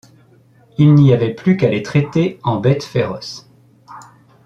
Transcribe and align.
Il 0.79 0.95
n’y 0.95 1.13
avait 1.13 1.35
plus 1.35 1.57
qu’à 1.57 1.69
les 1.69 1.83
traiter 1.83 2.39
en 2.41 2.59
bêtes 2.59 2.83
féroces. 2.83 3.47